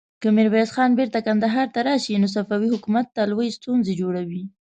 [0.21, 4.41] که ميرويس خان بېرته کندهار ته راشي، نو صفوي حکومت ته لويې ستونزې جوړوي.